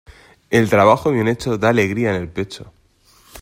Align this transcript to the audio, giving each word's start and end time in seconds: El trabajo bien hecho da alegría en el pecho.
El 0.49 0.67
trabajo 0.67 1.11
bien 1.11 1.27
hecho 1.27 1.59
da 1.59 1.69
alegría 1.69 2.09
en 2.09 2.15
el 2.19 2.27
pecho. 2.27 2.73